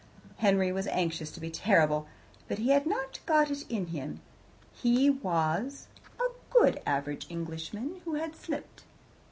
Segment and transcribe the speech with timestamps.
[0.37, 2.07] Henry was anxious to be terrible,
[2.47, 4.19] but had not got it in him.
[4.73, 5.89] He was
[6.19, 8.85] a good average Englishman, who had slipped.